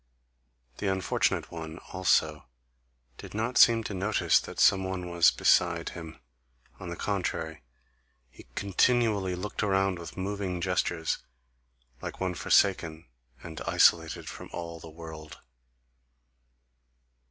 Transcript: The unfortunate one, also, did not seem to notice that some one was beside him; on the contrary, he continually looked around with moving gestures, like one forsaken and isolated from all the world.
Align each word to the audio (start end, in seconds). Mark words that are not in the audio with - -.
The 0.79 0.87
unfortunate 0.91 1.51
one, 1.51 1.77
also, 1.93 2.47
did 3.19 3.35
not 3.35 3.59
seem 3.59 3.83
to 3.83 3.93
notice 3.93 4.39
that 4.39 4.59
some 4.59 4.83
one 4.83 5.11
was 5.11 5.29
beside 5.29 5.89
him; 5.89 6.19
on 6.79 6.89
the 6.89 6.95
contrary, 6.95 7.61
he 8.31 8.47
continually 8.55 9.35
looked 9.35 9.61
around 9.61 9.99
with 9.99 10.17
moving 10.17 10.59
gestures, 10.59 11.19
like 12.01 12.19
one 12.19 12.33
forsaken 12.33 13.09
and 13.43 13.61
isolated 13.67 14.27
from 14.27 14.49
all 14.51 14.79
the 14.79 14.89
world. 14.89 15.39